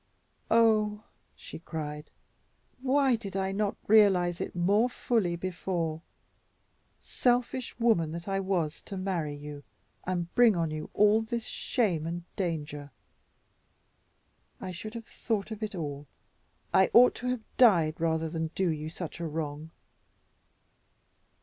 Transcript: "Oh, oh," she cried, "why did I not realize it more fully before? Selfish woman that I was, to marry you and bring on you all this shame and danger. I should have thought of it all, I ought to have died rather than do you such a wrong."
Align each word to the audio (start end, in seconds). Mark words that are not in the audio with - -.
"Oh, 0.49 1.03
oh," 1.03 1.03
she 1.35 1.59
cried, 1.59 2.09
"why 2.81 3.15
did 3.15 3.37
I 3.37 3.51
not 3.51 3.77
realize 3.85 4.41
it 4.41 4.55
more 4.55 4.89
fully 4.89 5.35
before? 5.35 6.01
Selfish 7.03 7.77
woman 7.77 8.11
that 8.13 8.27
I 8.27 8.39
was, 8.39 8.81
to 8.85 8.97
marry 8.97 9.35
you 9.35 9.61
and 10.03 10.33
bring 10.33 10.55
on 10.55 10.71
you 10.71 10.89
all 10.95 11.21
this 11.21 11.45
shame 11.45 12.07
and 12.07 12.23
danger. 12.35 12.89
I 14.59 14.71
should 14.71 14.95
have 14.95 15.05
thought 15.05 15.51
of 15.51 15.61
it 15.61 15.75
all, 15.75 16.07
I 16.73 16.89
ought 16.93 17.13
to 17.17 17.27
have 17.27 17.43
died 17.57 18.01
rather 18.01 18.27
than 18.27 18.47
do 18.55 18.69
you 18.69 18.89
such 18.89 19.19
a 19.19 19.27
wrong." 19.27 19.69